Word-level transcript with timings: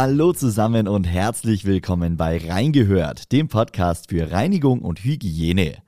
Hallo 0.00 0.32
zusammen 0.32 0.86
und 0.86 1.08
herzlich 1.08 1.64
willkommen 1.64 2.16
bei 2.16 2.38
Reingehört, 2.38 3.32
dem 3.32 3.48
Podcast 3.48 4.10
für 4.10 4.30
Reinigung 4.30 4.78
und 4.78 5.02
Hygiene. 5.02 5.78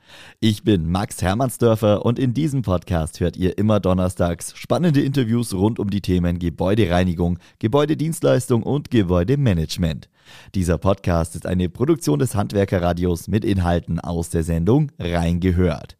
Ich 0.41 0.65
bin 0.65 0.91
Max 0.91 1.23
Hermannsdörfer 1.23 2.05
und 2.05 2.19
in 2.19 2.35
diesem 2.35 2.63
Podcast 2.63 3.21
hört 3.21 3.37
ihr 3.37 3.59
immer 3.59 3.81
donnerstags 3.81 4.57
spannende 4.57 5.01
Interviews 5.01 5.53
rund 5.55 5.79
um 5.79 5.91
die 5.91 6.01
Themen 6.01 6.39
Gebäudereinigung, 6.39 7.39
Gebäudedienstleistung 7.59 8.63
und 8.63 8.91
Gebäudemanagement. 8.91 10.09
Dieser 10.55 10.79
Podcast 10.79 11.35
ist 11.35 11.47
eine 11.47 11.69
Produktion 11.69 12.19
des 12.19 12.35
Handwerkerradios 12.35 13.29
mit 13.29 13.45
Inhalten 13.45 14.01
aus 14.01 14.31
der 14.31 14.45
Sendung 14.45 14.93
Reingehört. 14.99 15.97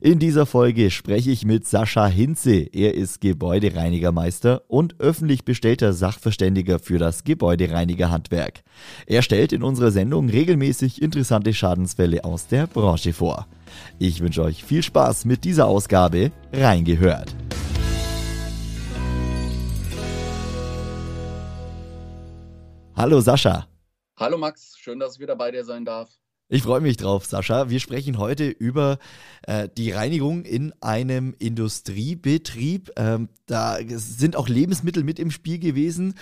In 0.00 0.18
dieser 0.18 0.44
Folge 0.44 0.90
spreche 0.90 1.30
ich 1.30 1.46
mit 1.46 1.66
Sascha 1.66 2.06
Hinze. 2.06 2.56
Er 2.72 2.94
ist 2.94 3.20
Gebäudereinigermeister 3.20 4.62
und 4.68 5.00
öffentlich 5.00 5.44
bestellter 5.44 5.92
Sachverständiger 5.92 6.78
für 6.78 6.98
das 6.98 7.24
Gebäudereinigerhandwerk. 7.24 8.62
Er 9.06 9.22
stellt 9.22 9.52
in 9.52 9.62
unserer 9.62 9.92
Sendung 9.92 10.28
regelmäßig 10.28 11.00
interessante 11.00 11.54
Schadensfälle 11.54 12.24
aus 12.24 12.48
der 12.48 12.66
Branche 12.66 13.12
vor. 13.12 13.43
Ich 13.98 14.20
wünsche 14.20 14.42
euch 14.42 14.64
viel 14.64 14.82
Spaß 14.82 15.24
mit 15.24 15.44
dieser 15.44 15.66
Ausgabe 15.66 16.32
Reingehört. 16.52 17.34
Hallo 22.96 23.20
Sascha. 23.20 23.66
Hallo 24.16 24.38
Max, 24.38 24.76
schön, 24.78 25.00
dass 25.00 25.14
ich 25.14 25.20
wieder 25.20 25.36
bei 25.36 25.50
dir 25.50 25.64
sein 25.64 25.84
darf. 25.84 26.08
Ich 26.48 26.62
freue 26.62 26.80
mich 26.80 26.96
drauf, 26.98 27.24
Sascha. 27.24 27.70
Wir 27.70 27.80
sprechen 27.80 28.18
heute 28.18 28.46
über 28.48 28.98
äh, 29.42 29.68
die 29.76 29.90
Reinigung 29.90 30.44
in 30.44 30.72
einem 30.80 31.34
Industriebetrieb. 31.38 32.92
Ähm, 32.96 33.28
da 33.46 33.78
sind 33.88 34.36
auch 34.36 34.48
Lebensmittel 34.48 35.04
mit 35.04 35.18
im 35.18 35.30
Spiel 35.30 35.58
gewesen. 35.58 36.14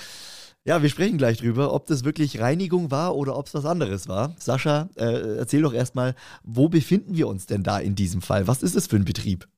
Ja, 0.64 0.80
wir 0.80 0.90
sprechen 0.90 1.18
gleich 1.18 1.38
drüber, 1.38 1.74
ob 1.74 1.86
das 1.86 2.04
wirklich 2.04 2.38
Reinigung 2.38 2.92
war 2.92 3.16
oder 3.16 3.36
ob 3.36 3.46
es 3.46 3.54
was 3.54 3.64
anderes 3.64 4.06
war. 4.06 4.36
Sascha, 4.38 4.88
äh, 4.94 5.38
erzähl 5.38 5.62
doch 5.62 5.74
erstmal, 5.74 6.14
wo 6.44 6.68
befinden 6.68 7.16
wir 7.16 7.26
uns 7.26 7.46
denn 7.46 7.64
da 7.64 7.80
in 7.80 7.96
diesem 7.96 8.22
Fall? 8.22 8.46
Was 8.46 8.62
ist 8.62 8.76
es 8.76 8.86
für 8.86 8.94
ein 8.94 9.04
Betrieb? 9.04 9.48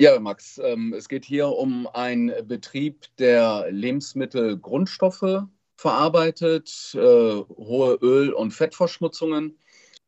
Ja, 0.00 0.18
Max, 0.18 0.58
ähm, 0.58 0.92
es 0.94 1.08
geht 1.08 1.24
hier 1.24 1.46
um 1.46 1.86
einen 1.86 2.32
Betrieb, 2.48 3.04
der 3.18 3.70
Lebensmittelgrundstoffe 3.70 5.44
verarbeitet, 5.76 6.92
äh, 6.94 6.98
hohe 6.98 7.98
Öl- 8.02 8.32
und 8.32 8.50
Fettverschmutzungen. 8.50 9.56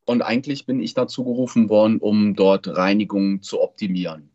Und 0.05 0.23
eigentlich 0.23 0.67
bin 0.67 0.81
ich 0.81 0.95
dazu 0.95 1.23
gerufen 1.23 1.69
worden, 1.69 1.99
um 2.01 2.35
dort 2.35 2.67
Reinigung 2.67 3.41
zu 3.41 3.63
optimieren. 3.63 4.31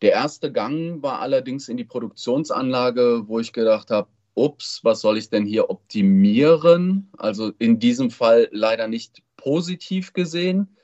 Der 0.00 0.12
erste 0.12 0.52
Gang 0.52 1.02
war 1.02 1.18
allerdings 1.18 1.68
in 1.68 1.76
die 1.76 1.84
Produktionsanlage, 1.84 3.24
wo 3.26 3.40
ich 3.40 3.52
gedacht 3.52 3.90
habe, 3.90 4.08
ups, 4.34 4.80
was 4.82 5.00
soll 5.00 5.18
ich 5.18 5.30
denn 5.30 5.46
hier 5.46 5.70
optimieren? 5.70 7.10
Also 7.16 7.52
in 7.58 7.78
diesem 7.78 8.10
Fall 8.10 8.48
leider 8.52 8.88
nicht 8.88 9.22
positiv 9.36 10.12
gesehen. 10.12 10.76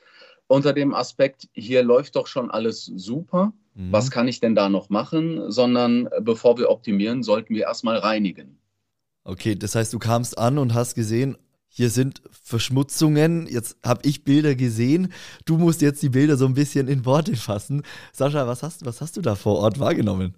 Unter 0.47 0.73
dem 0.73 0.95
Aspekt, 0.95 1.49
hier 1.53 1.83
läuft 1.83 2.17
doch 2.17 2.27
schon 2.27 2.51
alles 2.51 2.85
super. 2.85 3.53
Mhm. 3.75 3.93
Was 3.93 4.11
kann 4.11 4.29
ich 4.29 4.41
denn 4.41 4.55
da 4.55 4.69
noch 4.69 4.91
machen? 4.91 5.51
Sondern 5.51 6.09
bevor 6.21 6.59
wir 6.59 6.71
optimieren, 6.71 7.23
sollten 7.23 7.55
wir 7.55 7.63
erstmal 7.63 7.99
reinigen. 7.99 8.59
Okay, 9.25 9.55
das 9.55 9.75
heißt, 9.75 9.93
du 9.93 9.99
kamst 9.99 10.39
an 10.39 10.59
und 10.59 10.75
hast 10.75 10.95
gesehen, 10.95 11.37
hier 11.69 11.91
sind 11.91 12.21
Verschmutzungen. 12.31 13.47
Jetzt 13.47 13.77
habe 13.85 14.01
ich 14.05 14.25
Bilder 14.25 14.57
gesehen. 14.57 15.13
Du 15.45 15.57
musst 15.57 15.83
jetzt 15.83 16.03
die 16.03 16.09
Bilder 16.09 16.37
so 16.37 16.47
ein 16.47 16.55
bisschen 16.55 16.89
in 16.89 17.05
Worte 17.05 17.37
fassen. 17.37 17.85
Sascha, 18.13 18.47
was 18.49 18.65
hast, 18.65 18.85
was 18.85 19.01
hast 19.01 19.17
du 19.17 19.21
da 19.21 19.37
vor 19.37 19.59
Ort 19.59 19.79
wahrgenommen? 19.79 20.35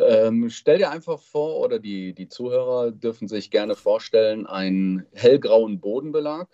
Ähm, 0.00 0.50
stell 0.50 0.78
dir 0.78 0.90
einfach 0.90 1.20
vor, 1.20 1.60
oder 1.60 1.78
die, 1.78 2.12
die 2.14 2.28
Zuhörer 2.28 2.90
dürfen 2.90 3.28
sich 3.28 3.50
gerne 3.50 3.74
vorstellen, 3.74 4.46
einen 4.46 5.06
hellgrauen 5.12 5.80
Bodenbelag, 5.80 6.48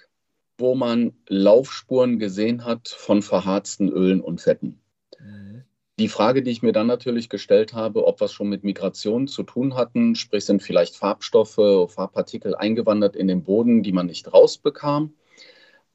wo 0.59 0.75
man 0.75 1.13
Laufspuren 1.29 2.19
gesehen 2.19 2.65
hat 2.65 2.89
von 2.89 3.23
verharzten 3.23 3.89
Ölen 3.89 4.21
und 4.21 4.41
Fetten. 4.41 4.81
Mhm. 5.19 5.65
Die 5.99 6.09
Frage, 6.09 6.43
die 6.43 6.51
ich 6.51 6.63
mir 6.63 6.73
dann 6.73 6.87
natürlich 6.87 7.31
gestellt 7.31 7.73
habe, 7.73 8.07
ob 8.07 8.21
es 8.21 8.33
schon 8.33 8.51
mit 8.51 8.65
Migration 8.65 9.29
zu 9.29 9.43
tun 9.43 9.77
hatten, 9.77 10.15
sprich 10.15 10.45
sind 10.45 10.63
vielleicht 10.63 10.95
Farbstoffe, 10.95 11.91
Farbpartikel 11.91 12.55
eingewandert 12.55 13.17
in 13.17 13.29
den 13.29 13.45
Boden, 13.45 13.83
die 13.83 13.93
man 13.93 14.07
nicht 14.07 14.33
rausbekam. 14.33 15.15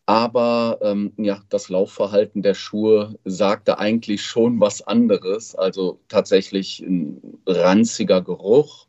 Aber 0.06 0.80
ähm, 0.82 1.14
ja, 1.18 1.42
das 1.50 1.70
Laufverhalten 1.70 2.42
der 2.42 2.54
Schuhe 2.54 3.16
sagte 3.24 3.80
eigentlich 3.80 4.24
schon 4.24 4.60
was 4.60 4.82
anderes. 4.82 5.56
Also 5.56 6.00
tatsächlich 6.10 6.80
ein 6.80 7.40
ranziger 7.46 8.22
Geruch 8.22 8.88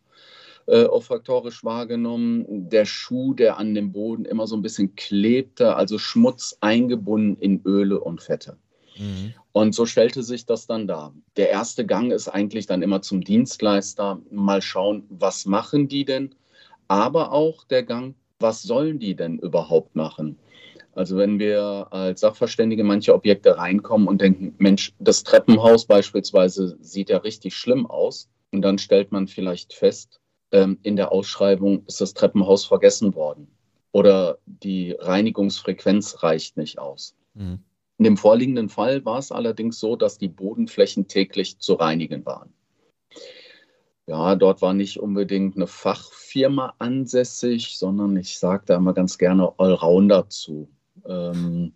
äh, 0.67 0.85
olfaktorisch 0.85 1.65
wahrgenommen. 1.65 2.69
Der 2.69 2.85
Schuh, 2.85 3.35
der 3.35 3.59
an 3.59 3.75
dem 3.75 3.93
Boden 3.93 4.25
immer 4.25 4.47
so 4.47 4.57
ein 4.57 4.63
bisschen 4.63 4.95
klebte, 4.97 5.77
also 5.77 5.99
Schmutz 5.99 6.57
eingebunden 6.61 7.41
in 7.41 7.63
Öle 7.65 8.01
und 8.01 8.23
Fette. 8.23 8.57
Mhm. 8.99 9.35
Und 9.53 9.75
so 9.75 9.87
stellte 9.87 10.23
sich 10.23 10.47
das 10.47 10.67
dann 10.67 10.87
dar. 10.87 11.15
Der 11.37 11.51
erste 11.51 11.85
Gang 11.85 12.13
ist 12.13 12.29
eigentlich 12.29 12.67
dann 12.67 12.83
immer 12.83 13.03
zum 13.03 13.23
Dienstleister, 13.23 14.21
mal 14.31 14.63
schauen, 14.63 15.05
was 15.11 15.47
machen 15.47 15.89
die 15.89 16.05
denn, 16.05 16.35
aber 16.89 17.33
auch 17.33 17.65
der 17.65 17.83
Gang, 17.83 18.15
was 18.39 18.63
sollen 18.63 18.99
die 18.99 19.15
denn 19.15 19.39
überhaupt 19.39 19.95
machen? 19.95 20.39
Also 20.95 21.17
wenn 21.17 21.39
wir 21.39 21.89
als 21.91 22.21
Sachverständige 22.21 22.85
manche 22.85 23.15
Objekte 23.15 23.57
reinkommen 23.57 24.09
und 24.09 24.21
denken, 24.21 24.55
Mensch, 24.59 24.93
das 24.99 25.23
Treppenhaus 25.23 25.87
beispielsweise 25.87 26.77
sieht 26.81 27.09
ja 27.09 27.19
richtig 27.19 27.57
schlimm 27.57 27.87
aus. 27.87 28.29
Und 28.51 28.63
dann 28.63 28.79
stellt 28.79 29.13
man 29.13 29.29
vielleicht 29.29 29.73
fest, 29.73 30.21
ähm, 30.53 30.79
in 30.83 30.97
der 30.97 31.11
Ausschreibung 31.11 31.85
ist 31.87 32.01
das 32.01 32.13
Treppenhaus 32.13 32.67
vergessen 32.67 33.15
worden. 33.15 33.49
Oder 33.93 34.39
die 34.45 34.93
Reinigungsfrequenz 34.93 36.23
reicht 36.23 36.57
nicht 36.57 36.79
aus. 36.79 37.15
Mhm. 37.35 37.61
In 37.99 38.05
dem 38.05 38.17
vorliegenden 38.17 38.69
Fall 38.69 39.05
war 39.05 39.19
es 39.19 39.33
allerdings 39.33 39.79
so, 39.79 39.97
dass 39.97 40.19
die 40.19 40.29
Bodenflächen 40.29 41.09
täglich 41.09 41.59
zu 41.59 41.75
reinigen 41.75 42.27
waren. 42.27 42.53
Ja, 44.07 44.35
dort 44.35 44.61
war 44.61 44.75
nicht 44.75 44.99
unbedingt 44.99 45.57
eine 45.57 45.67
Fachfirma 45.67 46.75
ansässig, 46.79 47.79
sondern 47.79 48.17
ich 48.17 48.39
sage 48.39 48.65
da 48.67 48.77
immer 48.77 48.93
ganz 48.93 49.17
gerne 49.17 49.53
Allrounder 49.59 50.29
zu. 50.29 50.69
Ähm, 51.07 51.73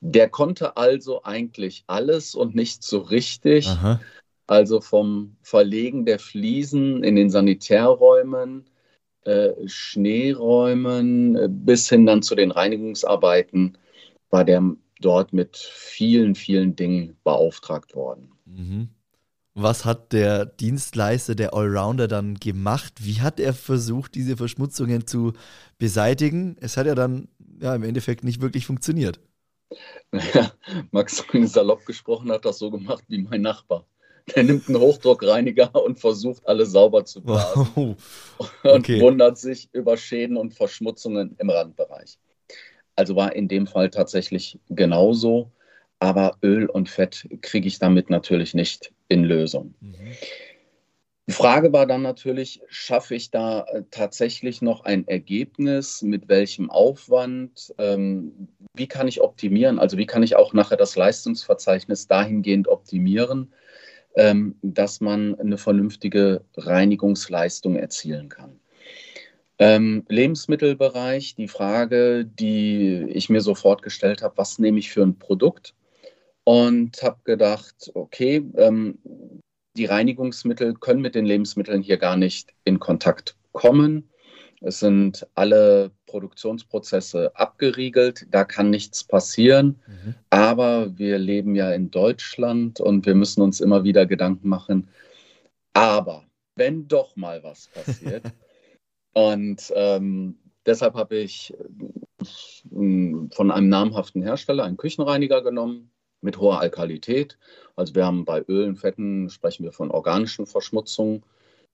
der 0.00 0.28
konnte 0.28 0.76
also 0.76 1.24
eigentlich 1.24 1.84
alles 1.86 2.34
und 2.34 2.54
nicht 2.54 2.82
so 2.82 2.98
richtig. 2.98 3.68
Aha. 3.68 4.00
Also 4.46 4.80
vom 4.80 5.36
Verlegen 5.42 6.06
der 6.06 6.18
Fliesen 6.18 7.02
in 7.04 7.16
den 7.16 7.30
Sanitärräumen, 7.30 8.64
äh, 9.24 9.50
Schneeräumen 9.66 11.36
äh, 11.36 11.48
bis 11.50 11.88
hin 11.88 12.06
dann 12.06 12.22
zu 12.22 12.34
den 12.34 12.50
Reinigungsarbeiten 12.50 13.76
war 14.30 14.44
der 14.44 14.62
dort 15.00 15.32
mit 15.32 15.56
vielen, 15.56 16.34
vielen 16.34 16.76
Dingen 16.76 17.16
beauftragt 17.24 17.94
worden. 17.94 18.32
Mhm. 18.46 18.88
Was 19.54 19.84
hat 19.84 20.12
der 20.12 20.46
Dienstleister, 20.46 21.34
der 21.34 21.52
Allrounder 21.52 22.06
dann 22.06 22.36
gemacht? 22.36 22.94
Wie 23.00 23.20
hat 23.20 23.40
er 23.40 23.52
versucht, 23.52 24.14
diese 24.14 24.36
Verschmutzungen 24.36 25.06
zu 25.06 25.32
beseitigen? 25.78 26.56
Es 26.60 26.76
hat 26.76 26.86
ja 26.86 26.94
dann 26.94 27.26
ja, 27.60 27.74
im 27.74 27.82
Endeffekt 27.82 28.24
nicht 28.24 28.40
wirklich 28.40 28.66
funktioniert. 28.66 29.20
Ja, 30.12 30.52
Max 30.90 31.24
salopp 31.44 31.84
gesprochen 31.84 32.30
hat 32.32 32.44
das 32.44 32.58
so 32.58 32.70
gemacht 32.70 33.04
wie 33.08 33.18
mein 33.18 33.42
Nachbar. 33.42 33.86
Der 34.34 34.44
nimmt 34.44 34.68
einen 34.68 34.78
Hochdruckreiniger 34.78 35.74
und 35.74 35.98
versucht, 35.98 36.46
alles 36.46 36.72
sauber 36.72 37.04
zu 37.04 37.22
blasen. 37.22 37.68
Wow. 37.74 37.96
Okay. 38.62 38.94
Und 38.94 39.00
wundert 39.00 39.38
sich 39.38 39.68
über 39.72 39.96
Schäden 39.96 40.36
und 40.36 40.54
Verschmutzungen 40.54 41.34
im 41.38 41.50
Randbereich. 41.50 42.18
Also 42.96 43.16
war 43.16 43.34
in 43.34 43.48
dem 43.48 43.66
Fall 43.66 43.90
tatsächlich 43.90 44.58
genauso. 44.68 45.50
Aber 45.98 46.36
Öl 46.42 46.66
und 46.66 46.88
Fett 46.88 47.28
kriege 47.40 47.66
ich 47.66 47.78
damit 47.78 48.08
natürlich 48.10 48.54
nicht 48.54 48.92
in 49.08 49.24
Lösung. 49.24 49.74
Mhm. 49.80 49.94
Die 51.28 51.34
Frage 51.34 51.74
war 51.74 51.86
dann 51.86 52.00
natürlich, 52.00 52.62
schaffe 52.68 53.14
ich 53.14 53.30
da 53.30 53.64
äh, 53.64 53.82
tatsächlich 53.90 54.62
noch 54.62 54.86
ein 54.86 55.06
Ergebnis? 55.06 56.00
Mit 56.00 56.26
welchem 56.28 56.70
Aufwand? 56.70 57.74
Ähm, 57.76 58.48
wie 58.72 58.86
kann 58.86 59.08
ich 59.08 59.20
optimieren? 59.20 59.78
Also 59.78 59.98
wie 59.98 60.06
kann 60.06 60.22
ich 60.22 60.36
auch 60.36 60.54
nachher 60.54 60.78
das 60.78 60.96
Leistungsverzeichnis 60.96 62.06
dahingehend 62.06 62.66
optimieren, 62.66 63.52
ähm, 64.16 64.56
dass 64.62 65.02
man 65.02 65.38
eine 65.38 65.58
vernünftige 65.58 66.46
Reinigungsleistung 66.56 67.76
erzielen 67.76 68.30
kann? 68.30 68.58
Ähm, 69.58 70.06
Lebensmittelbereich, 70.08 71.34
die 71.34 71.48
Frage, 71.48 72.24
die 72.24 73.04
ich 73.10 73.28
mir 73.28 73.42
sofort 73.42 73.82
gestellt 73.82 74.22
habe, 74.22 74.38
was 74.38 74.58
nehme 74.58 74.78
ich 74.78 74.90
für 74.90 75.02
ein 75.02 75.18
Produkt? 75.18 75.74
Und 76.44 77.02
habe 77.02 77.18
gedacht, 77.24 77.90
okay, 77.92 78.42
ähm, 78.56 78.98
die 79.76 79.84
Reinigungsmittel 79.84 80.74
können 80.74 81.02
mit 81.02 81.14
den 81.14 81.26
Lebensmitteln 81.26 81.82
hier 81.82 81.98
gar 81.98 82.16
nicht 82.16 82.54
in 82.64 82.78
Kontakt 82.78 83.36
kommen. 83.52 84.08
Es 84.60 84.80
sind 84.80 85.26
alle 85.34 85.92
Produktionsprozesse 86.06 87.30
abgeriegelt, 87.36 88.26
da 88.30 88.44
kann 88.44 88.70
nichts 88.70 89.04
passieren. 89.04 89.80
Mhm. 89.86 90.14
Aber 90.30 90.98
wir 90.98 91.18
leben 91.18 91.54
ja 91.54 91.70
in 91.70 91.90
Deutschland 91.90 92.80
und 92.80 93.06
wir 93.06 93.14
müssen 93.14 93.40
uns 93.40 93.60
immer 93.60 93.84
wieder 93.84 94.06
Gedanken 94.06 94.48
machen. 94.48 94.88
Aber 95.74 96.24
wenn 96.56 96.88
doch 96.88 97.14
mal 97.14 97.44
was 97.44 97.68
passiert, 97.68 98.24
Und 99.18 99.72
ähm, 99.74 100.38
deshalb 100.64 100.94
habe 100.94 101.16
ich 101.16 101.52
äh, 101.52 102.28
von 102.70 103.50
einem 103.50 103.68
namhaften 103.68 104.22
Hersteller 104.22 104.62
einen 104.62 104.76
Küchenreiniger 104.76 105.42
genommen 105.42 105.90
mit 106.20 106.38
hoher 106.38 106.60
Alkalität. 106.60 107.38
Also 107.76 107.94
wir 107.94 108.06
haben 108.06 108.24
bei 108.24 108.42
Ölen, 108.48 108.76
Fetten, 108.76 109.30
sprechen 109.30 109.64
wir 109.64 109.72
von 109.72 109.90
organischen 109.90 110.46
Verschmutzungen, 110.46 111.22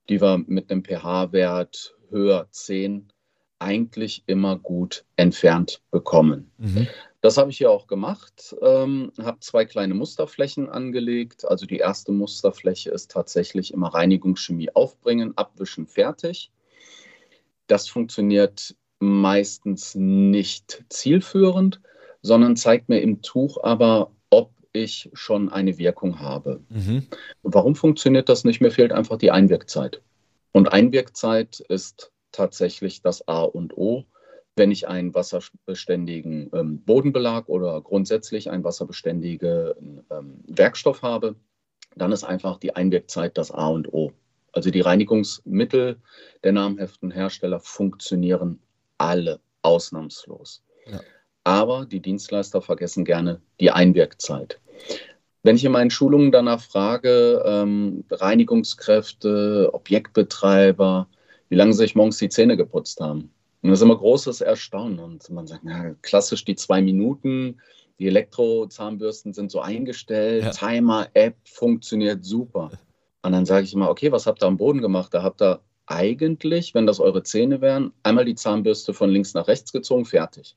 die 0.09 0.21
wir 0.21 0.43
mit 0.47 0.71
einem 0.71 0.85
pH-Wert 0.85 1.97
höher 2.11 2.47
10 2.51 3.09
eigentlich 3.59 4.23
immer 4.27 4.59
gut 4.59 5.05
entfernt 5.17 5.81
bekommen. 5.91 6.51
Mhm. 6.59 6.87
Das 7.23 7.39
habe 7.39 7.51
ich 7.51 7.57
hier 7.57 7.71
auch 7.71 7.87
gemacht, 7.87 8.55
ähm, 8.61 9.11
habe 9.19 9.41
zwei 9.41 9.65
kleine 9.65 9.95
Musterflächen 9.95 10.69
angelegt. 10.69 11.47
Also 11.47 11.65
die 11.65 11.79
erste 11.79 12.13
Musterfläche 12.13 12.91
ist 12.91 13.11
tatsächlich 13.11 13.73
immer 13.73 13.95
Reinigungschemie 13.95 14.71
aufbringen, 14.75 15.33
abwischen, 15.37 15.87
fertig. 15.87 16.51
Das 17.67 17.89
funktioniert 17.89 18.77
meistens 18.99 19.95
nicht 19.95 20.85
zielführend, 20.91 21.81
sondern 22.21 22.57
zeigt 22.57 22.91
mir 22.91 23.01
im 23.01 23.23
Tuch 23.23 23.63
aber, 23.63 24.11
ich 24.75 25.09
schon 25.15 25.49
eine 25.49 25.79
Wirkung 25.79 26.21
habe. 26.21 26.61
Mhm. 26.69 27.07
Warum 27.43 27.75
funktioniert 27.75 28.29
das 28.29 28.45
nicht? 28.45 28.61
Mir 28.61 28.71
fehlt 28.71 28.93
einfach 28.93 29.17
die 29.17 29.31
Einwirkzeit. 29.31 30.03
Und 30.53 30.73
Einwirkzeit 30.73 31.61
ist 31.61 32.13
tatsächlich 32.33 33.01
das 33.01 33.27
A 33.27 33.43
und 33.43 33.77
O. 33.79 34.05
Wenn 34.57 34.71
ich 34.71 34.87
einen 34.87 35.15
wasserbeständigen 35.15 36.51
ähm, 36.53 36.83
Bodenbelag 36.83 37.49
oder 37.49 37.81
grundsätzlich 37.81 38.51
einen 38.51 38.63
wasserbeständigen 38.63 40.05
ähm, 40.11 40.45
Werkstoff 40.47 41.03
habe, 41.03 41.35
dann 41.97 42.13
ist 42.13 42.25
einfach 42.25 42.59
die 42.59 42.75
Einwirkzeit 42.77 43.39
das 43.39 43.51
A 43.51 43.69
und 43.69 43.93
O. 43.93 44.13
Also 44.53 44.71
die 44.71 44.81
Reinigungsmittel 44.81 45.97
der 46.45 46.53
namhaften 46.53 47.11
Hersteller 47.11 47.61
funktionieren 47.61 48.61
alle 48.99 49.41
ausnahmslos. 49.63 50.63
Ja. 50.87 51.01
Aber 51.43 51.87
die 51.87 52.01
Dienstleister 52.01 52.63
vergessen 52.63 53.05
gerne 53.05 53.41
die 53.61 53.71
Einwirkzeit. 53.71 54.61
Wenn 55.43 55.57
ich 55.57 55.65
in 55.65 55.73
meinen 55.73 55.91
Schulungen 55.91 56.33
danach 56.33 56.61
frage, 56.61 57.43
ähm, 57.45 58.05
Reinigungskräfte, 58.11 59.71
Objektbetreiber, 59.73 61.09
wie 61.51 61.55
lange 61.55 61.73
sie 61.73 61.79
sich 61.79 61.95
morgens 61.95 62.19
die 62.19 62.31
Zähne 62.31 62.57
geputzt 62.57 63.01
haben. 63.01 63.31
Und 63.63 63.71
das 63.71 63.79
ist 63.79 63.85
immer 63.85 63.97
großes 63.97 64.41
Erstaunen. 64.41 64.99
Und 64.99 65.29
man 65.31 65.47
sagt, 65.47 65.63
na, 65.65 65.95
klassisch 66.03 66.45
die 66.45 66.57
zwei 66.57 66.81
Minuten, 66.83 67.61
die 67.99 68.07
Elektrozahnbürsten 68.07 69.33
sind 69.33 69.51
so 69.51 69.61
eingestellt, 69.61 70.45
ja. 70.45 70.51
Timer-App 70.51 71.37
funktioniert 71.45 72.25
super. 72.25 72.71
Und 73.23 73.33
dann 73.33 73.47
sage 73.47 73.65
ich 73.65 73.75
immer, 73.75 73.89
okay, 73.89 74.13
was 74.13 74.27
habt 74.27 74.43
ihr 74.43 74.47
am 74.47 74.57
Boden 74.57 74.83
gemacht? 74.83 75.15
Da 75.15 75.23
habt 75.23 75.41
ihr 75.41 75.61
eigentlich, 75.87 76.75
wenn 76.75 76.87
das 76.87 77.01
eure 77.01 77.23
Zähne 77.23 77.61
wären, 77.61 77.93
einmal 78.03 78.25
die 78.25 78.35
Zahnbürste 78.35 78.95
von 78.95 79.11
links 79.11 79.35
nach 79.35 79.49
rechts 79.49 79.73
gezogen, 79.73 80.05
fertig. 80.05 80.57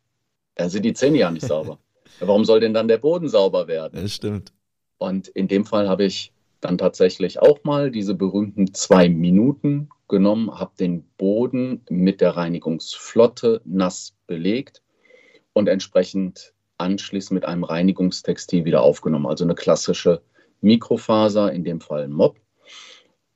Dann 0.55 0.69
sind 0.69 0.83
die 0.83 0.93
Zähne 0.93 1.17
ja 1.17 1.31
nicht 1.31 1.45
sauber. 1.45 1.79
Warum 2.19 2.45
soll 2.45 2.59
denn 2.59 2.73
dann 2.73 2.87
der 2.87 2.97
Boden 2.97 3.29
sauber 3.29 3.67
werden? 3.67 4.01
Das 4.01 4.13
stimmt. 4.13 4.53
Und 4.97 5.27
in 5.29 5.47
dem 5.47 5.65
Fall 5.65 5.87
habe 5.87 6.05
ich 6.05 6.31
dann 6.61 6.77
tatsächlich 6.77 7.39
auch 7.39 7.63
mal 7.63 7.91
diese 7.91 8.15
berühmten 8.15 8.73
zwei 8.73 9.09
Minuten 9.09 9.89
genommen, 10.07 10.51
habe 10.51 10.71
den 10.79 11.03
Boden 11.17 11.81
mit 11.89 12.21
der 12.21 12.31
Reinigungsflotte 12.31 13.61
nass 13.65 14.15
belegt 14.25 14.81
und 15.53 15.67
entsprechend 15.67 16.53
anschließend 16.77 17.33
mit 17.33 17.45
einem 17.45 17.63
Reinigungstextil 17.63 18.65
wieder 18.65 18.81
aufgenommen. 18.81 19.27
Also 19.27 19.43
eine 19.43 19.55
klassische 19.55 20.21
Mikrofaser, 20.61 21.51
in 21.51 21.63
dem 21.63 21.81
Fall 21.81 22.03
ein 22.03 22.11
Mob. 22.11 22.39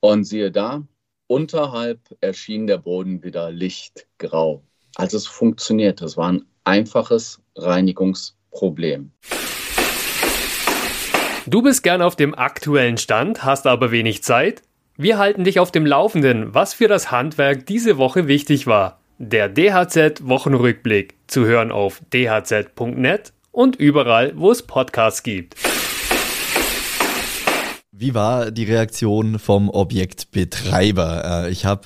Und 0.00 0.24
siehe 0.24 0.50
da, 0.50 0.82
unterhalb 1.26 2.00
erschien 2.20 2.66
der 2.66 2.78
Boden 2.78 3.22
wieder 3.22 3.50
lichtgrau. 3.50 4.62
Also 4.96 5.16
es 5.16 5.26
funktioniert. 5.26 6.02
Es 6.02 6.16
war 6.16 6.32
ein 6.32 6.44
einfaches 6.64 7.40
Reinigungsproblem. 8.52 9.10
Du 11.46 11.62
bist 11.62 11.82
gern 11.82 12.02
auf 12.02 12.16
dem 12.16 12.34
aktuellen 12.34 12.98
Stand, 12.98 13.44
hast 13.44 13.66
aber 13.66 13.90
wenig 13.90 14.22
Zeit? 14.22 14.62
Wir 14.96 15.18
halten 15.18 15.44
dich 15.44 15.58
auf 15.58 15.72
dem 15.72 15.86
Laufenden, 15.86 16.54
was 16.54 16.74
für 16.74 16.86
das 16.86 17.10
Handwerk 17.10 17.66
diese 17.66 17.96
Woche 17.96 18.28
wichtig 18.28 18.66
war. 18.66 19.00
Der 19.18 19.48
DHZ 19.48 20.26
Wochenrückblick 20.28 21.14
zu 21.26 21.44
hören 21.44 21.72
auf 21.72 22.00
dhz.net 22.12 23.32
und 23.50 23.76
überall, 23.76 24.32
wo 24.36 24.50
es 24.50 24.62
Podcasts 24.62 25.22
gibt. 25.22 25.56
Wie 27.90 28.14
war 28.14 28.50
die 28.50 28.64
Reaktion 28.64 29.38
vom 29.38 29.68
Objektbetreiber? 29.68 31.44
Äh, 31.46 31.50
ich 31.50 31.64
habe 31.64 31.82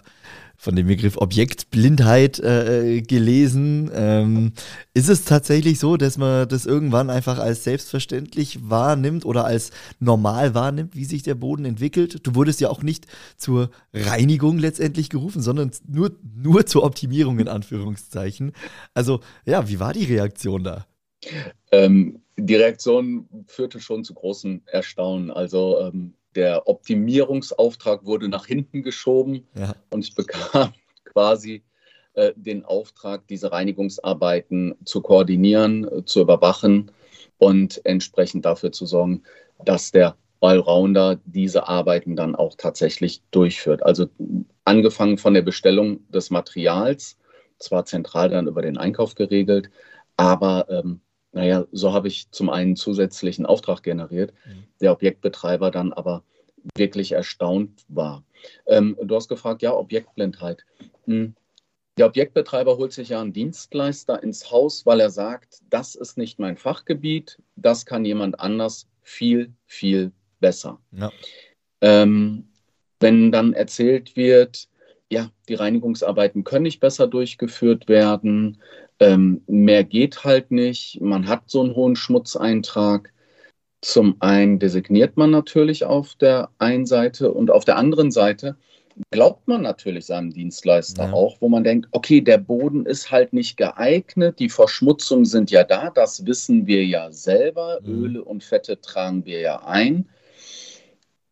von 0.67 0.75
dem 0.75 0.89
Begriff 0.89 1.17
Objektblindheit 1.17 2.41
äh, 2.41 3.01
gelesen. 3.01 3.89
Ähm, 3.95 4.53
ist 4.95 5.09
es 5.09 5.25
tatsächlich 5.25 5.79
so, 5.79 5.97
dass 5.97 6.19
man 6.19 6.49
das 6.49 6.67
irgendwann 6.67 7.09
einfach 7.09 7.39
als 7.39 7.63
selbstverständlich 7.63 8.69
wahrnimmt 8.69 9.25
oder 9.25 9.45
als 9.45 9.71
normal 10.01 10.57
wahrnimmt, 10.57 10.97
wie 10.97 11.05
sich 11.05 11.23
der 11.23 11.37
Boden 11.37 11.65
entwickelt? 11.67 12.19
Du 12.27 12.35
wurdest 12.35 12.61
ja 12.61 12.69
auch 12.69 12.83
nicht 12.83 13.07
zur 13.37 13.71
Reinigung 13.95 14.59
letztendlich 14.59 15.09
gerufen, 15.09 15.41
sondern 15.41 15.71
nur, 15.87 16.17
nur 16.35 16.67
zur 16.67 16.83
Optimierung 16.83 17.39
in 17.39 17.47
Anführungszeichen. 17.47 18.51
Also 18.93 19.21
ja, 19.45 19.69
wie 19.69 19.79
war 19.79 19.93
die 19.93 20.07
Reaktion 20.07 20.65
da? 20.65 20.85
Ähm, 21.71 22.23
die 22.37 22.57
Reaktion 22.57 23.29
führte 23.47 23.79
schon 23.79 24.03
zu 24.03 24.15
großem 24.15 24.63
Erstaunen. 24.67 25.31
Also 25.31 25.81
ähm, 25.81 26.15
der 26.37 26.69
Optimierungsauftrag 26.69 28.05
wurde 28.05 28.29
nach 28.29 28.47
hinten 28.47 28.83
geschoben 28.83 29.47
ja. 29.55 29.75
und 29.91 30.05
ich 30.05 30.15
bekam 30.15 30.73
quasi 31.05 31.62
äh, 32.15 32.33
den 32.37 32.65
Auftrag, 32.65 33.27
diese 33.29 33.53
Reinigungsarbeiten 33.53 34.75
zu 34.85 35.00
koordinieren, 35.00 35.85
äh, 35.85 36.05
zu 36.05 36.21
überwachen 36.21 36.91
und 37.38 37.85
entsprechend 37.85 38.44
dafür 38.44 38.73
zu 38.73 38.87
sorgen, 38.87 39.23
dass 39.65 39.91
der 39.91 40.17
Allrounder 40.41 41.19
diese 41.25 41.67
Arbeiten 41.69 42.17
dann 42.17 42.35
auch 42.35 42.55
tatsächlich 42.56 43.23
durchführt. 43.31 43.82
Also 43.82 44.09
angefangen 44.65 45.19
von 45.19 45.35
der 45.35 45.43
Bestellung 45.43 46.09
des 46.11 46.31
Materials, 46.31 47.17
zwar 47.59 47.87
zentral 47.87 48.29
dann 48.29 48.47
über 48.47 48.62
den 48.62 48.77
Einkauf 48.77 49.15
geregelt, 49.15 49.71
aber 50.17 50.67
ähm, 50.69 51.00
naja, 51.32 51.67
so 51.73 51.93
habe 51.93 52.09
ich 52.09 52.31
zum 52.31 52.49
einen 52.49 52.77
zusätzlichen 52.77 53.44
Auftrag 53.44 53.82
generiert, 53.82 54.32
mhm. 54.46 54.65
der 54.81 54.93
Objektbetreiber 54.93 55.70
dann 55.70 55.93
aber 55.93 56.22
wirklich 56.77 57.13
erstaunt 57.13 57.85
war. 57.89 58.25
Ähm, 58.67 58.96
du 59.03 59.15
hast 59.15 59.29
gefragt, 59.29 59.63
ja, 59.63 59.73
Objektblindheit. 59.73 60.65
Hm. 61.05 61.35
Der 61.99 62.06
Objektbetreiber 62.06 62.77
holt 62.77 62.93
sich 62.93 63.08
ja 63.08 63.20
einen 63.20 63.32
Dienstleister 63.32 64.23
ins 64.23 64.51
Haus, 64.51 64.85
weil 64.85 65.01
er 65.01 65.11
sagt, 65.11 65.61
das 65.70 65.94
ist 65.94 66.19
nicht 66.19 66.39
mein 66.39 66.58
Fachgebiet, 66.58 67.39
das 67.56 67.87
kann 67.87 68.05
jemand 68.05 68.39
anders 68.39 68.87
viel, 69.03 69.55
viel 69.65 70.13
besser. 70.41 70.79
Ja. 70.93 71.11
Ähm, 71.81 72.49
wenn 73.01 73.32
dann 73.32 73.55
erzählt 73.55 74.15
wird, 74.17 74.69
ja, 75.11 75.31
die 75.49 75.55
Reinigungsarbeiten 75.55 76.44
können 76.44 76.65
nicht 76.65 76.81
besser 76.81 77.06
durchgeführt 77.06 77.89
werden, 77.89 78.61
ähm, 78.99 79.43
mehr 79.46 79.85
geht 79.85 80.25
halt 80.25 80.51
nicht. 80.51 81.01
Man 81.01 81.29
hat 81.29 81.44
so 81.46 81.63
einen 81.63 81.75
hohen 81.75 81.96
Schmutzeintrag. 81.96 83.13
Zum 83.83 84.17
einen 84.21 84.59
designiert 84.59 85.17
man 85.17 85.31
natürlich 85.31 85.85
auf 85.85 86.15
der 86.17 86.51
einen 86.59 86.87
Seite 86.87 87.33
und 87.33 87.51
auf 87.51 87.65
der 87.65 87.77
anderen 87.77 88.11
Seite 88.11 88.56
glaubt 89.11 89.47
man 89.47 89.63
natürlich 89.63 90.06
seinem 90.06 90.33
Dienstleister 90.33 91.06
ja. 91.06 91.13
auch, 91.13 91.37
wo 91.41 91.49
man 91.49 91.65
denkt, 91.65 91.89
okay, 91.93 92.21
der 92.21 92.39
Boden 92.39 92.87
ist 92.87 93.11
halt 93.11 93.33
nicht 93.33 93.56
geeignet, 93.56 94.39
die 94.39 94.49
Verschmutzungen 94.49 95.27
sind 95.27 95.51
ja 95.51 95.65
da, 95.65 95.91
das 95.91 96.25
wissen 96.25 96.67
wir 96.67 96.85
ja 96.85 97.13
selber, 97.13 97.81
mhm. 97.83 98.05
Öle 98.05 98.25
und 98.25 98.43
Fette 98.43 98.81
tragen 98.81 99.25
wir 99.27 99.41
ja 99.41 99.63
ein, 99.65 100.09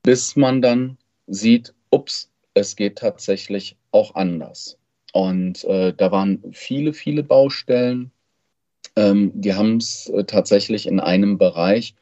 bis 0.03 0.37
man 0.37 0.61
dann 0.61 0.99
sieht, 1.27 1.75
ups, 1.91 2.31
es 2.53 2.77
geht 2.77 2.99
tatsächlich 2.99 3.77
auch 3.91 4.15
anders. 4.15 4.79
Und 5.13 5.65
äh, 5.65 5.93
da 5.97 6.11
waren 6.11 6.43
viele, 6.53 6.93
viele 6.93 7.23
Baustellen. 7.23 8.11
Ähm, 8.97 9.33
die 9.35 9.55
haben 9.55 9.77
es 9.77 10.09
äh, 10.09 10.25
tatsächlich 10.25 10.87
in 10.87 11.01
einem 11.01 11.39
Bereich, 11.39 11.95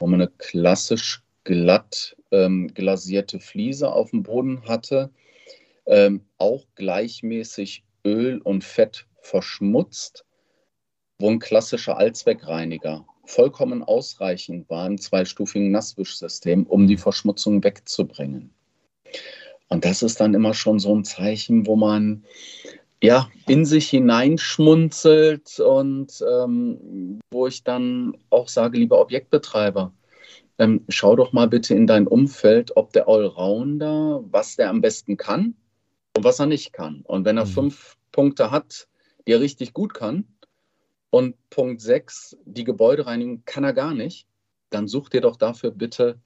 wo 0.00 0.06
man 0.06 0.20
eine 0.20 0.30
klassisch 0.38 1.22
glatt 1.44 2.16
ähm, 2.32 2.68
glasierte 2.74 3.40
Fliese 3.40 3.92
auf 3.92 4.10
dem 4.10 4.22
Boden 4.22 4.66
hatte, 4.66 5.10
ähm, 5.86 6.24
auch 6.38 6.66
gleichmäßig 6.74 7.84
Öl 8.04 8.40
und 8.40 8.64
Fett 8.64 9.06
verschmutzt, 9.20 10.24
wo 11.18 11.30
ein 11.30 11.38
klassischer 11.38 11.98
Allzweckreiniger 11.98 13.06
vollkommen 13.24 13.82
ausreichend 13.82 14.68
war 14.70 14.86
im 14.86 14.98
zweistufigen 14.98 15.70
Nasswischsystem, 15.70 16.66
um 16.66 16.86
die 16.86 16.96
Verschmutzung 16.96 17.62
wegzubringen. 17.62 18.52
Und 19.68 19.84
das 19.84 20.02
ist 20.02 20.20
dann 20.20 20.34
immer 20.34 20.52
schon 20.52 20.80
so 20.80 20.94
ein 20.94 21.04
Zeichen, 21.04 21.66
wo 21.66 21.76
man 21.76 22.24
ja 23.02 23.28
in 23.46 23.64
sich 23.64 23.88
hineinschmunzelt 23.88 25.58
und 25.60 26.22
ähm, 26.28 27.20
wo 27.30 27.46
ich 27.46 27.64
dann 27.64 28.16
auch 28.30 28.48
sage, 28.48 28.78
lieber 28.78 29.00
Objektbetreiber, 29.00 29.92
ähm, 30.58 30.84
schau 30.88 31.16
doch 31.16 31.32
mal 31.32 31.48
bitte 31.48 31.74
in 31.74 31.86
dein 31.86 32.06
Umfeld, 32.06 32.76
ob 32.76 32.92
der 32.92 33.08
Allrounder, 33.08 34.22
was 34.30 34.56
der 34.56 34.68
am 34.68 34.80
besten 34.80 35.16
kann, 35.16 35.54
und 36.16 36.24
was 36.24 36.38
er 36.38 36.46
nicht 36.46 36.72
kann. 36.72 37.02
Und 37.04 37.24
wenn 37.24 37.38
er 37.38 37.46
mhm. 37.46 37.50
fünf 37.50 37.96
Punkte 38.12 38.50
hat, 38.50 38.88
die 39.26 39.32
er 39.32 39.40
richtig 39.40 39.72
gut 39.72 39.94
kann, 39.94 40.26
und 41.10 41.34
Punkt 41.50 41.80
sechs, 41.80 42.36
die 42.44 42.64
Gebäudereinigung 42.64 43.42
kann 43.44 43.64
er 43.64 43.72
gar 43.72 43.94
nicht, 43.94 44.26
dann 44.70 44.86
such 44.86 45.08
dir 45.08 45.20
doch 45.20 45.36
dafür 45.36 45.72
bitte 45.72 46.20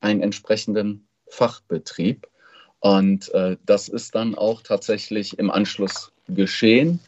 einen 0.00 0.22
entsprechenden 0.22 1.06
Fachbetrieb. 1.28 2.26
Und 2.80 3.32
äh, 3.34 3.58
das 3.66 3.88
ist 3.88 4.14
dann 4.14 4.34
auch 4.34 4.62
tatsächlich 4.62 5.38
im 5.38 5.50
Anschluss 5.50 6.12
geschehen. 6.34 7.00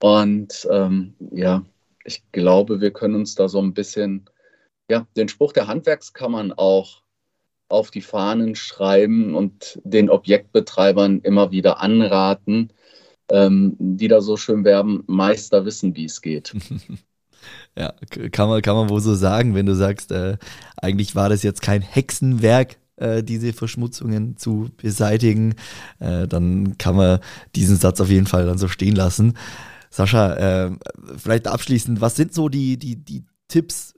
Und 0.00 0.66
ähm, 0.70 1.14
ja, 1.30 1.64
ich 2.04 2.22
glaube, 2.32 2.80
wir 2.80 2.92
können 2.92 3.14
uns 3.14 3.34
da 3.34 3.48
so 3.48 3.60
ein 3.60 3.74
bisschen, 3.74 4.28
ja, 4.90 5.06
den 5.16 5.28
Spruch 5.28 5.52
der 5.52 5.68
Handwerkskammern 5.68 6.52
auch 6.52 7.02
auf 7.68 7.90
die 7.90 8.02
Fahnen 8.02 8.54
schreiben 8.54 9.34
und 9.34 9.80
den 9.84 10.10
Objektbetreibern 10.10 11.20
immer 11.20 11.50
wieder 11.50 11.80
anraten, 11.80 12.72
ähm, 13.30 13.76
die 13.78 14.08
da 14.08 14.20
so 14.20 14.36
schön 14.36 14.64
werben, 14.64 15.04
Meister 15.06 15.64
wissen, 15.64 15.96
wie 15.96 16.04
es 16.04 16.20
geht. 16.20 16.52
ja, 17.78 17.94
kann 18.30 18.48
man, 18.48 18.60
kann 18.60 18.76
man 18.76 18.90
wohl 18.90 19.00
so 19.00 19.14
sagen, 19.14 19.54
wenn 19.54 19.66
du 19.66 19.74
sagst, 19.74 20.12
äh, 20.12 20.36
eigentlich 20.76 21.14
war 21.14 21.28
das 21.28 21.42
jetzt 21.42 21.62
kein 21.62 21.80
Hexenwerk, 21.80 22.76
äh, 23.02 23.22
diese 23.22 23.52
Verschmutzungen 23.52 24.36
zu 24.36 24.70
beseitigen, 24.76 25.54
äh, 25.98 26.26
dann 26.28 26.78
kann 26.78 26.96
man 26.96 27.18
diesen 27.54 27.76
Satz 27.76 28.00
auf 28.00 28.08
jeden 28.08 28.26
Fall 28.26 28.46
dann 28.46 28.58
so 28.58 28.68
stehen 28.68 28.94
lassen. 28.96 29.34
Sascha, 29.90 30.34
äh, 30.34 30.70
vielleicht 31.16 31.48
abschließend, 31.48 32.00
was 32.00 32.16
sind 32.16 32.32
so 32.32 32.48
die, 32.48 32.78
die, 32.78 32.96
die 32.96 33.24
Tipps 33.48 33.94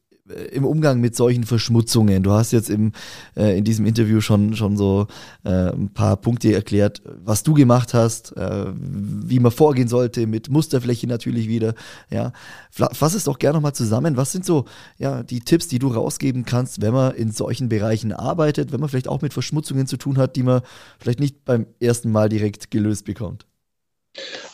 im 0.53 0.65
Umgang 0.65 1.01
mit 1.01 1.15
solchen 1.15 1.45
Verschmutzungen? 1.45 2.23
Du 2.23 2.33
hast 2.33 2.53
jetzt 2.53 2.71
im, 2.71 2.93
äh, 3.37 3.59
in 3.59 3.65
diesem 3.65 3.85
Interview 3.85 4.21
schon, 4.21 4.57
schon 4.57 4.77
so 4.77 5.07
äh, 5.45 5.71
ein 5.71 5.93
paar 5.93 6.17
Punkte 6.17 6.55
erklärt, 6.55 7.03
was 7.05 7.43
du 7.43 7.53
gemacht 7.53 7.93
hast, 7.93 8.37
äh, 8.37 8.67
wie 8.75 9.39
man 9.39 9.53
vorgehen 9.53 9.89
sollte, 9.89 10.27
mit 10.27 10.49
Musterfläche 10.49 11.07
natürlich 11.07 11.49
wieder. 11.49 11.75
Ja. 12.11 12.33
Fass 12.71 13.15
es 13.15 13.25
doch 13.25 13.39
gerne 13.39 13.59
nochmal 13.59 13.75
zusammen. 13.75 14.17
Was 14.17 14.33
sind 14.33 14.47
so 14.47 14.65
ja, 14.99 15.23
die 15.23 15.41
Tipps, 15.41 15.69
die 15.69 15.79
du 15.79 15.89
rausgeben 15.89 16.45
kannst, 16.45 16.81
wenn 16.81 16.95
man 16.95 17.15
in 17.15 17.31
solchen 17.31 17.69
Bereichen 17.69 18.13
arbeitet, 18.13 18.73
wenn 18.73 18.81
man 18.81 18.89
vielleicht 18.89 19.09
auch 19.09 19.21
mit 19.21 19.35
Verschmutzungen 19.35 19.87
zu 19.87 19.99
tun 19.99 20.17
hat, 20.17 20.37
die 20.37 20.43
man 20.43 20.63
vielleicht 20.99 21.21
nicht 21.21 21.45
beim 21.45 21.67
ersten 21.81 22.11
Mal 22.11 22.29
direkt 22.29 22.71
gelöst 22.71 23.05
bekommt? 23.05 23.47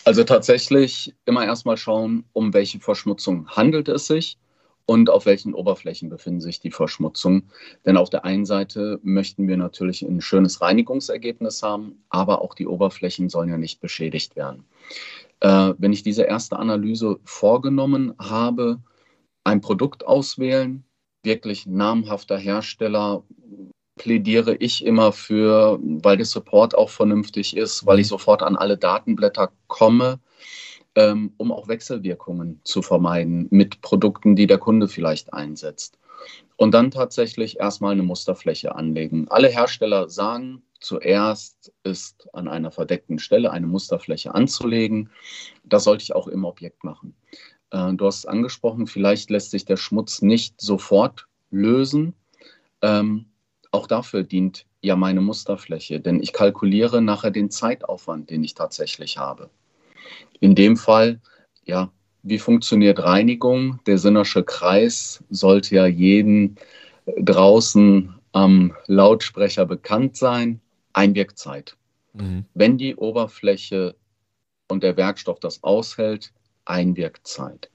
Also 0.04 0.24
tatsächlich 0.24 1.14
immer 1.26 1.44
erstmal 1.44 1.76
schauen, 1.76 2.24
um 2.32 2.54
welche 2.54 2.80
Verschmutzung 2.80 3.46
handelt 3.48 3.88
es 3.88 4.06
sich 4.06 4.38
und 4.90 5.08
auf 5.08 5.24
welchen 5.24 5.54
Oberflächen 5.54 6.08
befinden 6.08 6.40
sich 6.40 6.58
die 6.58 6.72
Verschmutzungen. 6.72 7.48
Denn 7.86 7.96
auf 7.96 8.10
der 8.10 8.24
einen 8.24 8.44
Seite 8.44 8.98
möchten 9.04 9.46
wir 9.46 9.56
natürlich 9.56 10.02
ein 10.02 10.20
schönes 10.20 10.60
Reinigungsergebnis 10.60 11.62
haben, 11.62 12.02
aber 12.08 12.42
auch 12.42 12.54
die 12.54 12.66
Oberflächen 12.66 13.28
sollen 13.28 13.50
ja 13.50 13.56
nicht 13.56 13.80
beschädigt 13.80 14.34
werden. 14.34 14.64
Äh, 15.38 15.74
wenn 15.78 15.92
ich 15.92 16.02
diese 16.02 16.24
erste 16.24 16.58
Analyse 16.58 17.20
vorgenommen 17.22 18.14
habe, 18.18 18.80
ein 19.44 19.60
Produkt 19.60 20.04
auswählen, 20.04 20.82
wirklich 21.22 21.66
namhafter 21.66 22.36
Hersteller, 22.36 23.22
plädiere 23.94 24.56
ich 24.56 24.84
immer 24.84 25.12
für, 25.12 25.78
weil 25.80 26.16
der 26.16 26.26
Support 26.26 26.76
auch 26.76 26.90
vernünftig 26.90 27.56
ist, 27.56 27.86
weil 27.86 28.00
ich 28.00 28.06
mhm. 28.06 28.16
sofort 28.16 28.42
an 28.42 28.56
alle 28.56 28.76
Datenblätter 28.76 29.52
komme 29.68 30.18
ähm, 30.96 31.32
um 31.36 31.52
auch 31.52 31.68
Wechselwirkungen 31.68 32.60
zu 32.64 32.82
vermeiden 32.82 33.46
mit 33.50 33.80
Produkten, 33.80 34.36
die 34.36 34.46
der 34.46 34.58
Kunde 34.58 34.88
vielleicht 34.88 35.32
einsetzt. 35.32 35.98
Und 36.56 36.72
dann 36.72 36.90
tatsächlich 36.90 37.58
erstmal 37.58 37.92
eine 37.92 38.02
Musterfläche 38.02 38.74
anlegen. 38.74 39.28
Alle 39.28 39.48
Hersteller 39.48 40.10
sagen, 40.10 40.62
zuerst 40.80 41.72
ist 41.84 42.28
an 42.34 42.48
einer 42.48 42.70
verdeckten 42.70 43.18
Stelle 43.18 43.50
eine 43.50 43.66
Musterfläche 43.66 44.34
anzulegen. 44.34 45.10
Das 45.64 45.84
sollte 45.84 46.02
ich 46.02 46.14
auch 46.14 46.28
im 46.28 46.44
Objekt 46.44 46.84
machen. 46.84 47.14
Äh, 47.70 47.94
du 47.94 48.06
hast 48.06 48.26
angesprochen, 48.26 48.86
vielleicht 48.86 49.30
lässt 49.30 49.50
sich 49.52 49.64
der 49.64 49.76
Schmutz 49.76 50.22
nicht 50.22 50.60
sofort 50.60 51.26
lösen. 51.50 52.14
Ähm, 52.82 53.26
auch 53.70 53.86
dafür 53.86 54.22
dient 54.22 54.66
ja 54.82 54.96
meine 54.96 55.20
Musterfläche, 55.20 56.00
denn 56.00 56.22
ich 56.22 56.32
kalkuliere 56.32 57.02
nachher 57.02 57.30
den 57.30 57.50
Zeitaufwand, 57.50 58.30
den 58.30 58.42
ich 58.42 58.54
tatsächlich 58.54 59.18
habe. 59.18 59.50
In 60.40 60.54
dem 60.54 60.76
Fall, 60.76 61.20
ja, 61.64 61.92
wie 62.22 62.38
funktioniert 62.38 63.02
Reinigung? 63.02 63.80
Der 63.86 63.98
Sinnersche 63.98 64.42
Kreis 64.42 65.24
sollte 65.30 65.76
ja 65.76 65.86
jeden 65.86 66.56
äh, 67.06 67.22
draußen 67.22 68.14
am 68.32 68.74
Lautsprecher 68.86 69.66
bekannt 69.66 70.16
sein. 70.16 70.60
Einwirkzeit. 70.92 71.76
Mhm. 72.12 72.44
Wenn 72.54 72.78
die 72.78 72.96
Oberfläche 72.96 73.94
und 74.68 74.82
der 74.82 74.96
Werkstoff 74.96 75.40
das 75.40 75.62
aushält, 75.62 76.32
Einwirkzeit. 76.64 77.70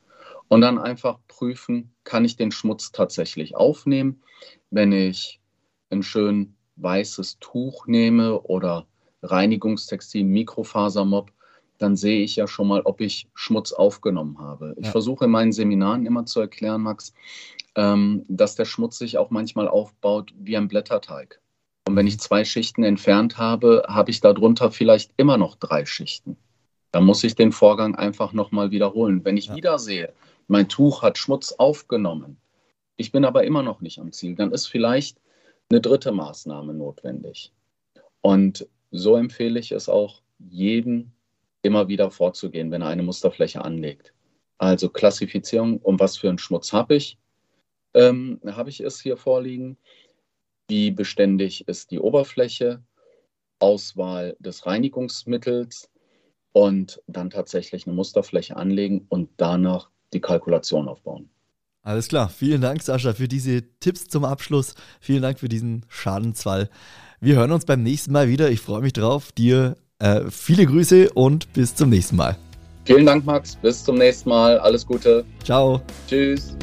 Und 0.48 0.62
dann 0.62 0.77
einfach 0.77 1.20
prüfen, 1.27 1.92
kann 2.04 2.25
ich 2.25 2.36
den 2.38 2.51
Schmutz 2.51 2.92
tatsächlich 2.92 3.56
aufnehmen? 3.56 4.22
Wenn 4.70 4.92
ich 4.92 5.39
ein 5.89 6.04
schön 6.04 6.56
weißes 6.75 7.39
Tuch 7.39 7.88
nehme 7.88 8.42
oder 8.42 8.86
Reinigungstextil, 9.24 10.24
Mikrofasermob, 10.24 11.32
dann 11.77 11.96
sehe 11.96 12.24
ich 12.24 12.36
ja 12.36 12.48
schon 12.48 12.67
mal, 12.67 12.82
ob 12.82 13.01
ich 13.01 13.27
Schmutz 13.34 13.74
aufgenommen 13.74 14.39
habe. 14.39 14.75
Ich 14.77 14.86
ja. 14.86 14.91
versuche 14.91 15.25
in 15.25 15.32
meinen 15.32 15.51
Seminaren 15.51 16.05
immer 16.05 16.25
zu 16.25 16.39
erklären, 16.39 16.82
Max, 16.82 17.13
ähm, 17.75 18.24
dass 18.27 18.55
der 18.55 18.65
Schmutz 18.65 18.98
sich 18.98 19.17
auch 19.17 19.29
manchmal 19.29 19.67
aufbaut 19.67 20.34
wie 20.38 20.58
ein 20.58 20.67
Blätterteig. 20.67 21.41
Und 21.88 21.96
wenn 21.96 22.08
ich 22.08 22.20
zwei 22.20 22.46
Schichten 22.46 22.84
entfernt 22.84 23.38
habe, 23.38 23.84
habe 23.88 24.10
ich 24.10 24.22
darunter 24.22 24.72
vielleicht 24.72 25.12
immer 25.17 25.38
noch 25.38 25.55
drei 25.55 25.86
Schichten. 25.86 26.38
Dann 26.91 27.05
muss 27.05 27.24
ich 27.24 27.36
den 27.36 27.51
Vorgang 27.51 27.96
einfach 27.96 28.34
nochmal 28.34 28.72
wiederholen. 28.72 29.24
Wenn 29.24 29.38
ich 29.38 29.48
ja. 29.48 29.55
wieder 29.55 29.77
sehe, 29.77 30.13
mein 30.48 30.70
Tuch 30.70 31.01
hat 31.01 31.17
Schmutz 31.17 31.51
aufgenommen, 31.51 32.38
ich 32.98 33.12
bin 33.12 33.25
aber 33.25 33.44
immer 33.44 33.62
noch 33.62 33.82
nicht 33.82 34.00
am 34.00 34.12
Ziel, 34.13 34.36
dann 34.36 34.51
ist 34.51 34.67
vielleicht 34.67 35.20
eine 35.70 35.82
dritte 35.82 36.12
Maßnahme 36.12 36.74
notwendig. 36.74 37.51
Und 38.22 38.67
so 38.91 39.15
empfehle 39.17 39.60
ich 39.60 39.72
es 39.72 39.89
auch 39.89 40.22
jedem 40.39 41.12
immer 41.66 41.88
wieder 41.88 42.12
vorzugehen, 42.12 42.72
wenn 42.72 42.82
er 42.82 42.88
eine 42.90 43.04
Musterfläche 43.04 43.64
anlegt. 43.64 44.14
Also 44.58 44.90
Klassifizierung, 44.90 45.80
um 45.80 46.00
was 46.00 46.18
für 46.18 46.30
einen 46.30 46.38
Schmutz 46.38 46.72
habe 46.72 46.96
ich, 46.96 47.18
ähm, 47.94 48.40
habe 48.46 48.70
ich 48.70 48.80
es 48.80 49.02
hier 49.02 49.18
vorliegen, 49.18 49.78
wie 50.68 50.92
beständig 50.92 51.68
ist 51.68 51.92
die 51.92 52.00
Oberfläche, 52.00 52.82
Auswahl 53.60 54.36
des 54.40 54.66
Reinigungsmittels 54.66 55.90
und 56.54 57.02
dann 57.08 57.30
tatsächlich 57.30 57.86
eine 57.86 57.96
Musterfläche 57.96 58.56
anlegen 58.56 59.06
und 59.10 59.30
danach 59.38 59.90
die 60.14 60.22
Kalkulation 60.22 60.88
aufbauen. 60.88 61.30
Alles 61.82 62.08
klar. 62.08 62.30
Vielen 62.30 62.62
Dank, 62.62 62.82
Sascha, 62.82 63.14
für 63.14 63.28
diese 63.28 63.64
Tipps 63.80 64.08
zum 64.08 64.26
Abschluss. 64.26 64.74
Vielen 65.00 65.22
Dank 65.22 65.40
für 65.40 65.50
diesen 65.50 65.86
Schadensfall. 65.88 66.70
Wir 67.20 67.36
hören 67.36 67.52
uns 67.52 67.66
beim 67.66 67.84
nächsten 67.84 68.12
Mal 68.12 68.28
wieder. 68.28 68.50
Ich 68.50 68.60
freue 68.60 68.82
mich 68.82 68.94
drauf. 68.94 69.32
Dir 69.32 69.76
äh, 70.00 70.22
viele 70.30 70.66
Grüße 70.66 71.12
und 71.14 71.52
bis 71.54 71.75
zum 71.75 71.90
nächsten 71.90 72.16
Mal. 72.16 72.38
Vielen 72.86 73.06
Dank, 73.06 73.25
Max. 73.25 73.56
Bis 73.56 73.84
zum 73.84 73.98
nächsten 73.98 74.30
Mal. 74.30 74.60
Alles 74.60 74.86
Gute. 74.86 75.25
Ciao. 75.44 75.82
Tschüss. 76.08 76.56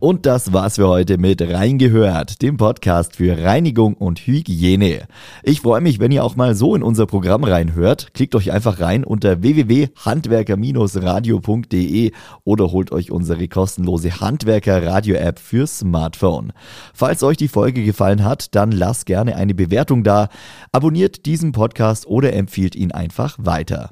Und 0.00 0.24
das 0.24 0.54
war's 0.54 0.76
für 0.76 0.88
heute 0.88 1.18
mit 1.18 1.42
Reingehört, 1.42 2.40
dem 2.40 2.56
Podcast 2.56 3.16
für 3.16 3.36
Reinigung 3.36 3.92
und 3.92 4.20
Hygiene. 4.20 5.06
Ich 5.42 5.60
freue 5.60 5.82
mich, 5.82 6.00
wenn 6.00 6.10
ihr 6.10 6.24
auch 6.24 6.36
mal 6.36 6.54
so 6.54 6.74
in 6.74 6.82
unser 6.82 7.04
Programm 7.04 7.44
reinhört. 7.44 8.14
Klickt 8.14 8.34
euch 8.34 8.50
einfach 8.50 8.80
rein 8.80 9.04
unter 9.04 9.42
www.handwerker-radio.de 9.42 12.12
oder 12.44 12.72
holt 12.72 12.92
euch 12.92 13.10
unsere 13.10 13.46
kostenlose 13.46 14.22
Handwerker-Radio-App 14.22 15.38
für 15.38 15.66
Smartphone. 15.66 16.54
Falls 16.94 17.22
euch 17.22 17.36
die 17.36 17.48
Folge 17.48 17.84
gefallen 17.84 18.24
hat, 18.24 18.54
dann 18.54 18.72
lasst 18.72 19.04
gerne 19.04 19.36
eine 19.36 19.54
Bewertung 19.54 20.02
da, 20.02 20.30
abonniert 20.72 21.26
diesen 21.26 21.52
Podcast 21.52 22.06
oder 22.06 22.32
empfiehlt 22.32 22.74
ihn 22.74 22.90
einfach 22.90 23.36
weiter. 23.38 23.90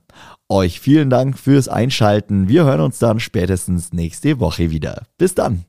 Euch 0.49 0.81
vielen 0.81 1.11
Dank 1.11 1.38
fürs 1.38 1.69
Einschalten. 1.69 2.49
Wir 2.49 2.65
hören 2.65 2.81
uns 2.81 2.99
dann 2.99 3.21
spätestens 3.21 3.93
nächste 3.93 4.41
Woche 4.41 4.71
wieder. 4.71 5.03
Bis 5.19 5.35
dann. 5.35 5.67